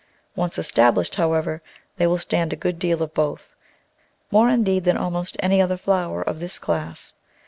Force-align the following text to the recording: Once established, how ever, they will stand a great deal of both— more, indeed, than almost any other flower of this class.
Once 0.35 0.57
established, 0.57 1.13
how 1.13 1.33
ever, 1.33 1.61
they 1.97 2.07
will 2.07 2.17
stand 2.17 2.51
a 2.51 2.55
great 2.55 2.79
deal 2.79 3.03
of 3.03 3.13
both— 3.13 3.53
more, 4.31 4.49
indeed, 4.49 4.83
than 4.83 4.97
almost 4.97 5.37
any 5.41 5.61
other 5.61 5.77
flower 5.77 6.23
of 6.23 6.39
this 6.39 6.57
class. 6.57 7.13